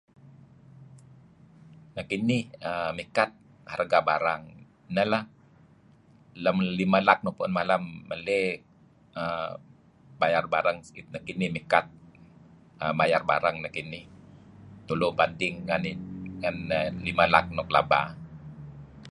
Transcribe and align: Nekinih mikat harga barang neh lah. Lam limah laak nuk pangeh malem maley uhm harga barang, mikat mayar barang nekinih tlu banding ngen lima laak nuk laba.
Nekinih 1.95 2.45
mikat 2.97 3.29
harga 3.71 3.99
barang 4.09 4.43
neh 4.95 5.07
lah. 5.13 5.23
Lam 6.43 6.57
limah 6.79 7.03
laak 7.07 7.19
nuk 7.23 7.35
pangeh 7.37 7.55
malem 7.57 7.83
maley 8.09 8.43
uhm 9.19 9.53
harga 10.35 10.51
barang, 10.55 10.77
mikat 11.57 11.85
mayar 12.99 13.23
barang 13.31 13.55
nekinih 13.63 14.05
tlu 14.87 15.07
banding 15.19 15.55
ngen 15.65 16.55
lima 17.07 17.25
laak 17.33 17.45
nuk 17.57 17.69
laba. 17.75 18.01